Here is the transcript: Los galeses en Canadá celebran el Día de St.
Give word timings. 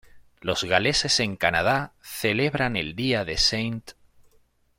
Los 0.39 0.63
galeses 0.63 1.19
en 1.19 1.35
Canadá 1.35 1.93
celebran 2.01 2.75
el 2.75 2.95
Día 2.95 3.23
de 3.23 3.33
St. 3.33 3.93